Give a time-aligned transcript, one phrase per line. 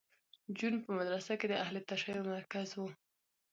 [0.57, 2.81] جون په مدرسه کې د اهل تشیع مرکز و